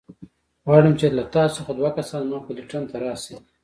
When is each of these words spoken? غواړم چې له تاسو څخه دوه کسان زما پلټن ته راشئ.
غواړم 0.67 0.93
چې 0.99 1.07
له 1.17 1.23
تاسو 1.35 1.53
څخه 1.59 1.71
دوه 1.79 1.89
کسان 1.97 2.21
زما 2.27 2.39
پلټن 2.47 2.83
ته 2.91 2.95
راشئ. 3.03 3.35